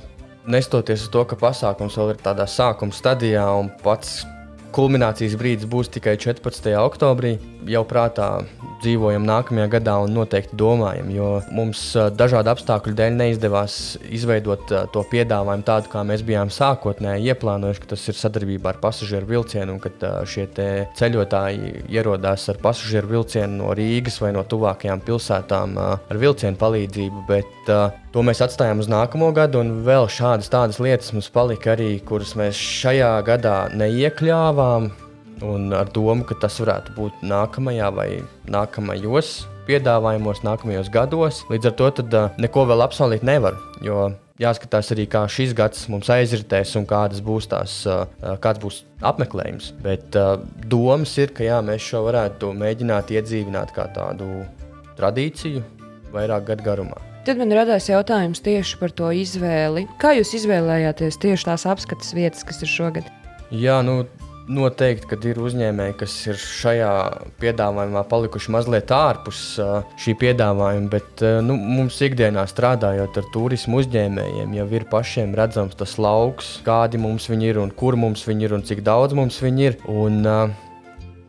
nestoties 0.49 1.05
uz 1.05 1.13
to, 1.13 1.23
ka 1.29 1.37
pasākums 1.39 1.97
vēl 1.99 2.13
ir 2.13 2.21
tādā 2.23 2.45
sākuma 2.49 2.95
stadijā 2.95 3.45
un 3.57 3.71
pats 3.83 4.19
kulminācijas 4.75 5.37
brīdis 5.39 5.69
būs 5.69 5.89
tikai 5.95 6.17
14. 6.19 6.73
oktobrī, 6.83 7.37
jau 7.69 7.83
prātā 7.89 8.29
dzīvojam 8.83 9.25
nākamajā 9.27 9.67
gadā 9.75 9.95
un 10.03 10.13
noteikti 10.17 10.57
domājam, 10.59 11.09
jo 11.13 11.29
mums 11.55 11.81
dažādu 12.17 12.53
apstākļu 12.53 12.95
dēļ 12.97 13.17
neizdevās 13.19 13.75
izveidot 14.09 14.71
to 14.93 15.03
piedāvājumu 15.11 15.65
tādu, 15.67 15.91
kā 15.91 16.03
mēs 16.07 16.23
bijām 16.27 16.51
sākotnēji 16.53 17.33
ieplānojuši, 17.33 17.83
ka 17.83 17.91
tas 17.93 18.07
ir 18.11 18.19
sadarbībā 18.19 18.73
ar 18.73 18.81
pasažieru 18.83 19.29
vilcienu 19.29 19.77
un 19.77 19.81
ka 19.83 20.13
šie 20.29 20.47
ceļotāji 20.99 21.85
ierodās 21.89 22.49
ar 22.51 22.61
pasažieru 22.63 23.13
vilcienu 23.15 23.63
no 23.63 23.73
Rīgas 23.77 24.19
vai 24.23 24.33
no 24.35 24.45
tuvākajām 24.47 25.03
pilsētām 25.07 25.77
ar 25.79 26.23
vilcienu 26.23 26.59
palīdzību. 26.59 27.25
Bet, 27.29 27.71
To 28.09 28.23
mēs 28.25 28.39
atstājām 28.41 28.79
uz 28.81 28.87
nākamo 28.89 29.27
gadu, 29.37 29.59
un 29.61 29.83
vēl 29.85 30.07
šādas 30.09 30.49
tādas 30.49 30.79
lietas 30.81 31.11
mums 31.13 31.29
palika 31.29 31.75
arī, 31.75 31.91
kuras 32.01 32.33
mēs 32.39 32.57
šajā 32.57 33.11
gadā 33.27 33.57
neiekļāvām 33.77 34.89
Un 35.45 35.71
ar 35.75 35.91
domu, 35.95 36.25
ka 36.27 36.35
tas 36.41 36.57
varētu 36.59 36.95
būt 36.97 37.21
nākamajā 37.23 37.89
vai 37.95 38.09
nākamajos 38.51 39.45
piedāvājumos, 39.69 40.41
nākamajos 40.43 40.89
gados. 40.91 41.43
Līdz 41.51 41.69
ar 41.69 41.77
to 41.79 41.91
tad, 42.01 42.15
uh, 42.17 42.41
neko 42.41 42.65
vēl 42.69 42.83
apsolīt 42.83 43.23
nevar. 43.27 43.57
Jo 43.85 44.09
jāskatās 44.39 44.91
arī, 44.95 45.05
kā 45.11 45.25
šis 45.31 45.53
gads 45.57 45.85
mums 45.91 46.09
aizritēs 46.11 46.75
un 46.79 46.87
kādas 46.89 47.21
būs 47.23 47.49
tās, 47.51 47.81
uh, 47.87 48.07
kāds 48.43 48.61
būs 48.63 48.81
apmeklējums. 49.05 49.73
Bet 49.83 50.17
uh, 50.19 50.37
domas 50.67 51.15
ir, 51.21 51.33
ka 51.35 51.45
jā, 51.47 51.59
mēs 51.65 51.85
šo 51.91 52.03
varētu 52.07 52.53
mēģināt 52.59 53.13
iedzīvināt 53.15 53.75
kā 53.75 53.89
tādu 53.95 54.43
tradīciju 54.99 55.63
vairāk 56.15 56.49
gadu 56.51 56.65
garumā. 56.65 56.99
Tad 57.27 57.37
man 57.37 57.51
radās 57.53 57.89
jautājums 57.91 58.41
tieši 58.41 58.79
par 58.79 58.93
to 58.95 59.11
izvēli. 59.13 59.85
Kā 60.01 60.15
jūs 60.17 60.31
izvēlējāties 60.39 61.19
tieši 61.21 61.49
tās 61.51 61.67
apskates 61.69 62.15
vietas, 62.15 62.45
kas 62.47 62.63
ir 62.63 62.71
šogad? 62.71 63.11
Jā, 63.53 63.81
nu, 63.85 64.01
Noteikti, 64.49 65.05
kad 65.11 65.25
ir 65.29 65.37
uzņēmēji, 65.45 65.93
kas 65.99 66.13
ir 66.25 66.39
šajā 66.41 66.93
piedāvājumā 67.37 68.01
palikuši 68.09 68.53
mazliet 68.55 68.89
ārpus 68.95 69.41
šī 70.01 70.15
piedāvājuma, 70.23 70.89
bet 70.89 71.21
nu, 71.45 71.53
mums 71.53 71.99
ikdienā 72.01 72.47
strādājot 72.49 73.19
ar 73.21 73.27
turismu 73.33 73.83
uzņēmējiem, 73.83 74.55
jau 74.57 74.65
ir 74.73 74.87
pašiem 74.89 75.35
redzams 75.37 75.77
tas 75.77 75.93
lauks, 76.01 76.55
kādi 76.65 76.97
mums 76.97 77.29
viņi 77.29 77.51
ir 77.51 77.61
un 77.61 77.69
kur 77.69 77.99
mums 77.99 78.25
viņi 78.25 78.49
ir 78.49 78.57
un 78.57 78.65
cik 78.65 78.81
daudz 78.87 79.13
mums 79.17 79.37
viņi 79.43 79.69
ir. 79.69 79.77
Un, 79.93 80.25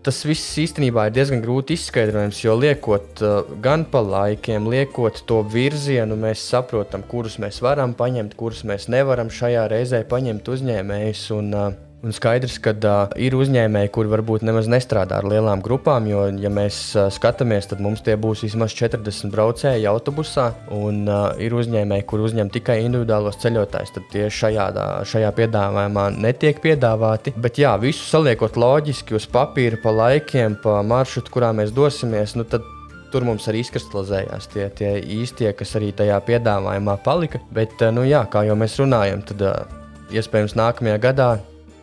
Tas 0.01 0.23
viss 0.25 0.55
īstenībā 0.57 1.03
ir 1.11 1.13
diezgan 1.13 1.43
grūti 1.45 1.75
izskaidrojams, 1.77 2.39
jo 2.41 2.55
liekot 2.57 3.21
gan 3.61 3.83
pa 3.85 4.01
laikiem, 4.01 4.71
liekot 4.73 5.21
to 5.29 5.43
virzienu, 5.45 6.17
mēs 6.17 6.41
saprotam, 6.55 7.05
kurus 7.05 7.37
mēs 7.43 7.61
varam 7.61 7.93
paņemt, 7.99 8.33
kurus 8.41 8.65
mēs 8.65 8.89
nevaram 8.89 9.29
šajā 9.29 9.67
reizē 9.69 10.01
paņemt 10.09 10.49
uzņēmējus. 10.57 11.27
Un, 11.37 11.53
uh, 11.53 11.90
Un 12.01 12.15
skaidrs, 12.17 12.55
ka 12.65 12.73
uh, 12.73 13.11
ir 13.21 13.35
uzņēmēji, 13.37 13.91
kuri 13.93 14.09
varbūt 14.09 14.45
nemaz 14.49 14.71
nestrādā 14.73 15.19
ar 15.21 15.27
lielām 15.29 15.61
grupām, 15.61 16.07
jo, 16.09 16.23
ja 16.41 16.49
mēs 16.49 16.79
uh, 16.97 17.11
skatāmies, 17.13 17.67
tad 17.69 17.83
mums 17.85 18.01
tie 18.07 18.15
būs 18.17 18.41
vismaz 18.47 18.73
40 18.73 19.29
braucēji 19.35 19.85
autobusā, 19.91 20.47
un 20.73 21.03
uh, 21.05 21.27
ir 21.37 21.53
uzņēmēji, 21.53 22.07
kuri 22.09 22.25
uzņem 22.31 22.53
tikai 22.55 22.79
individuālos 22.87 23.37
ceļotājus, 23.43 23.93
tad 23.99 24.07
tie 24.15 24.31
šajā, 24.33 24.71
šajā 25.13 25.33
piedāvājumā 25.43 26.07
netiek 26.17 26.63
piedāvāti. 26.65 27.35
Bet, 27.37 27.61
jā, 27.61 27.75
visu 27.83 28.09
saliekot 28.09 28.57
loģiski 28.57 29.21
uz 29.21 29.29
papīra, 29.29 29.77
pa 29.85 29.93
laikiem, 29.93 30.57
pa 30.65 30.81
maršrutu, 30.81 31.37
kurā 31.37 31.53
mēs 31.61 31.77
dosimies, 31.77 32.33
nu, 32.41 32.49
tad 32.49 32.65
tur 33.13 33.29
mums 33.29 33.45
arī 33.53 33.61
izkristalizējās 33.61 34.49
tie, 34.55 34.71
tie 34.73 34.97
īstie, 35.21 35.53
kas 35.53 35.77
arī 35.77 35.93
tajā 36.01 36.17
piedāvājumā 36.33 36.97
palika. 37.05 37.45
Bet, 37.53 37.77
nu, 37.93 38.09
jā, 38.09 38.25
kā 38.33 38.47
jau 38.49 38.57
mēs 38.57 38.81
runājam, 38.81 39.21
tad 39.35 39.49
iespējams 40.17 40.57
nākamajā 40.57 40.99
gadā 41.05 41.31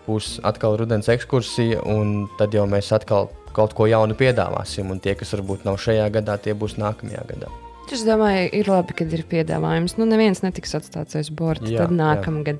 būs 0.07 0.37
atkal 0.47 0.77
rudens 0.79 1.09
ekskursija, 1.11 1.83
un 1.85 2.29
tad 2.39 2.55
jau 2.55 2.65
mēs 2.69 2.93
atkal 2.95 3.29
kaut 3.57 3.73
ko 3.77 3.87
jaunu 3.89 4.17
piedāvāsim. 4.17 4.91
Un 4.93 5.01
tie, 5.03 5.15
kas 5.19 5.33
varbūt 5.35 5.65
nav 5.67 5.79
šajā 5.81 6.07
gadā, 6.17 6.37
tie 6.41 6.55
būs 6.57 6.77
nākamajā 6.81 7.23
gadā. 7.31 7.51
Es 7.87 8.03
domāju, 8.03 8.49
ir 8.51 8.67
labi, 8.67 8.95
kad 8.99 9.13
ir 9.15 9.23
piedāvājums. 9.29 9.95
Nu, 9.99 10.07
neviens 10.09 10.43
netiks 10.43 10.75
atstāts 10.75 11.15
aiz 11.15 11.31
borta. 11.31 11.67
Tad 11.69 11.93
nākamgad. 11.95 12.59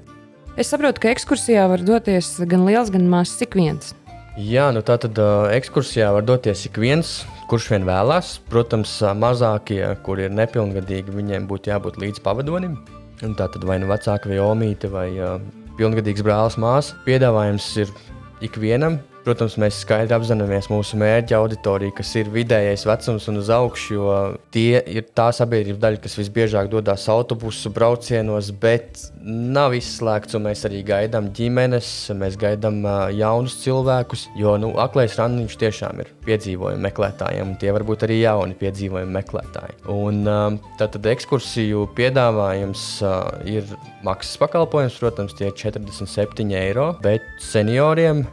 Es 0.57 0.71
saprotu, 0.71 1.03
ka 1.03 1.11
ekskursijā 1.11 1.67
var 1.69 1.83
doties 1.85 2.31
gan 2.49 2.63
liels, 2.65 2.89
gan 2.93 3.09
mazs, 3.11 3.35
cik 3.41 3.57
viens. 3.59 3.91
Jā, 4.37 4.69
nu 4.73 4.83
tā 4.85 4.95
tad 5.01 5.17
uh, 5.17 5.49
ekskursijā 5.53 6.11
var 6.13 6.25
doties 6.25 6.63
ik 6.69 6.79
viens, 6.81 7.11
kurš 7.51 7.71
vien 7.73 7.85
vēlās. 7.85 8.35
Protams, 8.49 8.95
mazākie, 9.17 9.81
kuri 10.05 10.27
ir 10.27 10.35
nepilngadīgi, 10.37 11.13
viņiem 11.13 11.47
būtu 11.49 11.73
jābūt 11.73 11.97
līdz 12.01 12.23
pavadonim. 12.25 12.77
Un 13.25 13.33
tā 13.37 13.49
tad 13.49 13.65
vai 13.65 13.79
nu 13.81 13.89
vecāka 13.89 14.29
vai 14.29 14.37
omīte 14.41 14.89
vai 14.93 15.07
uh, 15.17 15.39
pilngadīgs 15.77 16.25
brālis, 16.25 16.57
māsa. 16.62 16.98
Piedāvājums 17.05 17.69
ir 17.84 17.93
ikvienam. 18.46 19.00
Protams, 19.27 19.57
mēs 19.60 19.81
skaidri 19.84 20.15
apzināmies 20.15 20.69
mūsu 20.72 20.96
mērķa 21.01 21.36
auditoriju, 21.36 21.91
kas 21.98 22.13
ir 22.15 22.29
vidējais 22.31 22.86
vecums 22.88 23.25
un 23.27 23.41
uz 23.41 23.50
augšu, 23.51 23.88
jo 23.98 24.13
tie 24.55 24.79
ir 24.88 25.03
tā 25.19 25.25
sabiedrības 25.36 25.81
daļa, 25.84 26.00
kas 26.05 26.15
visbiežāk 26.15 26.69
dodas 26.72 27.03
autobusu 27.12 27.67
braucienos, 27.75 28.53
bet 28.55 29.01
nav 29.19 29.75
izslēgts, 29.75 30.38
un 30.39 30.46
mēs 30.48 30.63
arī 30.69 30.79
gaidām 30.88 31.27
ģimenes, 31.36 31.89
mēs 32.15 32.39
gaidām 32.39 32.79
jaunus 33.17 33.57
cilvēkus, 33.65 34.29
jo 34.39 34.55
nu, 34.63 34.72
aklais 34.79 35.19
randiņš 35.19 35.60
tiešām 35.60 36.00
ir 36.05 36.15
piedzīvojumu 36.24 36.88
meklētājiem, 36.88 37.51
un 37.51 37.60
tie 37.60 37.75
var 37.75 37.84
būt 37.91 38.07
arī 38.07 38.22
jauni 38.22 38.55
piedzīvojumu 38.63 39.12
meklētāji. 39.19 39.77
Un, 39.91 40.24
tātad 40.79 41.12
ekskursiju 41.17 41.84
piedāvājums 42.00 42.88
ir 43.43 43.75
maksas 44.07 44.39
pakalpojums, 44.39 45.03
protams, 45.03 45.36
tie 45.36 45.51
ir 45.51 45.60
47 45.67 46.60
eiro, 46.63 46.93
bet 47.03 47.27
senioriem 47.43 48.24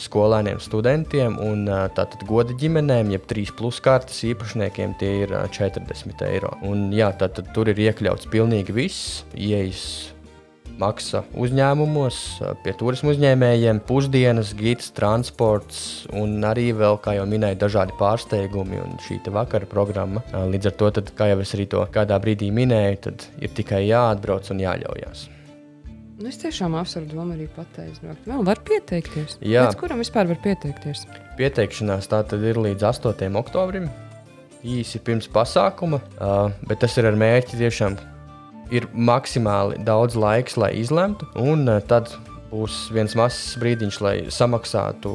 skolēniem, 0.00 0.60
studentiem 0.62 1.36
un 1.44 1.66
tātad 1.96 2.24
goda 2.28 2.56
ģimenēm, 2.60 3.12
jeb 3.14 3.26
3 3.30 3.56
plus 3.58 3.80
kārtas 3.84 4.22
īpašniekiem, 4.30 4.96
tie 5.00 5.12
ir 5.24 5.34
40 5.52 6.24
eiro. 6.28 6.54
Un, 6.66 6.88
jā, 6.96 7.12
tātad 7.20 7.52
tur 7.56 7.70
ir 7.72 7.84
iekļauts 7.88 8.30
pilnīgi 8.32 8.76
viss, 8.76 9.20
ieejas 9.34 9.84
maksa 10.80 11.22
uzņēmumos, 11.38 12.18
pie 12.64 12.74
turismu 12.78 13.12
uzņēmējiem, 13.14 13.82
pusdienas, 13.88 14.54
gids, 14.58 14.90
transports 14.96 16.06
un 16.16 16.38
arī 16.46 16.70
vēl, 16.76 17.00
kā 17.04 17.16
jau 17.18 17.26
minēju, 17.30 17.60
dažādi 17.60 17.96
pārsteigumi 18.00 18.80
un 18.80 18.96
šī 19.04 19.20
vakara 19.34 19.68
programma. 19.70 20.24
Līdz 20.32 20.70
ar 20.70 20.78
to, 20.80 20.92
tad, 21.00 21.12
kā 21.18 21.30
jau 21.32 21.42
es 21.44 21.52
arī 21.56 21.68
to 21.70 21.84
kādā 21.92 22.18
brīdī 22.22 22.50
minēju, 22.54 23.02
tad 23.08 23.28
ir 23.42 23.52
tikai 23.56 23.84
jāatbrauc 23.88 24.50
un 24.54 24.64
jāļaujas. 24.64 25.28
Nu, 26.20 26.28
es 26.28 26.36
tiešām 26.36 26.74
apsveru 26.76 27.08
domu 27.08 27.32
arī 27.32 27.46
pateikt. 27.54 28.02
Vēl 28.28 28.42
var 28.44 28.60
pieteikties. 28.68 29.38
Jā. 29.40 29.64
Līdz 29.64 29.78
kuram 29.80 30.02
vispār 30.02 30.28
var 30.28 30.36
pieteikties? 30.44 31.06
Pieteikšanās 31.38 32.10
tā 32.12 32.20
tad 32.28 32.44
ir 32.44 32.60
līdz 32.60 32.84
8. 32.90 33.30
oktobrim. 33.40 33.86
Īsi 34.60 35.00
pirms 35.00 35.30
pasākuma, 35.32 36.02
uh, 36.20 36.52
bet 36.68 36.82
tas 36.84 36.98
ir 37.00 37.08
ar 37.08 37.16
mērķi 37.16 37.62
tiešām 37.62 37.96
ir 38.76 38.84
maksimāli 38.92 39.80
daudz 39.86 40.18
laiks, 40.20 40.58
lai 40.60 40.74
izlemtu, 40.82 41.24
un 41.40 41.64
uh, 41.64 41.80
tad 41.80 42.12
būs 42.50 42.90
viens 42.92 43.16
mazs 43.16 43.56
brīdiņš, 43.62 44.00
lai 44.04 44.16
samaksātu 44.28 45.14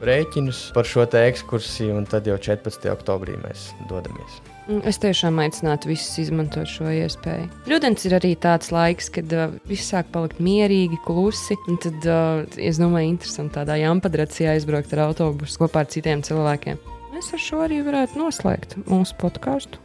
rēķinus 0.00 0.70
par 0.72 0.88
šo 0.88 1.04
ekskursiju, 1.04 1.98
un 2.00 2.08
tad 2.08 2.30
jau 2.30 2.38
14. 2.40 2.88
oktobrī 2.94 3.36
mēs 3.44 3.74
dodamies. 3.92 4.40
Mm, 4.70 4.84
es 4.86 5.00
tiešām 5.02 5.40
aicinātu 5.42 5.90
visus 5.90 6.14
izmantot 6.22 6.68
šo 6.70 6.86
iespēju. 6.94 7.48
Rudens 7.70 8.04
ir 8.06 8.14
arī 8.20 8.36
tāds 8.38 8.70
laiks, 8.70 9.08
kad 9.10 9.32
uh, 9.34 9.56
viss 9.66 9.90
sāk 9.90 10.12
palikt 10.14 10.38
mierīgi, 10.38 11.00
klusi. 11.02 11.56
Tad, 11.82 12.06
uh, 12.06 12.44
es 12.54 12.78
domāju, 12.78 13.16
interesanti 13.16 13.56
tādā 13.56 13.80
jāmpadracijā 13.80 14.54
aizbraukt 14.54 14.94
ar 14.94 15.08
autobusu 15.08 15.64
kopā 15.64 15.82
ar 15.82 15.90
citiem 15.90 16.22
cilvēkiem. 16.26 16.78
Mēs 17.10 17.32
ar 17.34 17.42
šo 17.42 17.64
arī 17.66 17.80
varētu 17.88 18.20
noslēgt 18.20 18.78
mūsu 18.84 19.18
podkāstu. 19.18 19.82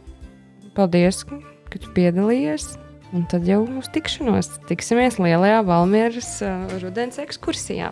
Paldies, 0.78 1.24
ka 1.26 1.82
tu 1.82 1.90
piedalījies! 1.96 2.76
Un 3.14 3.26
tad 3.30 3.46
jau 3.48 3.62
uz 3.80 3.90
tikšanos 3.94 4.52
tiksimies 4.70 5.18
lielajā 5.22 5.60
Valmieras 5.66 6.30
uh, 6.46 6.78
rudens 6.82 7.18
ekskursijā. 7.22 7.90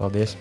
Paldies! 0.00 0.34